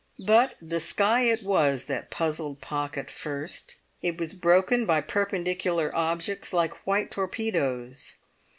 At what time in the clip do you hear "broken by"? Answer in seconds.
4.33-4.99